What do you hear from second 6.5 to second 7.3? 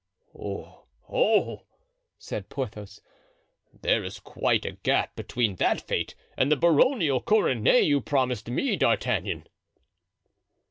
the baronial